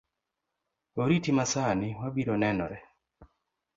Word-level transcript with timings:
Oriti 1.01 1.31
masani, 1.37 1.89
wabiro 2.01 2.33
nenore 2.37 2.77